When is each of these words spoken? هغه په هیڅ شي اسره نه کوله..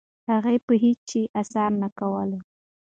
هغه 0.29 0.51
په 0.65 0.73
هیڅ 0.83 0.99
شي 1.11 1.21
اسره 1.39 1.63
نه 1.81 1.89
کوله.. 1.99 2.39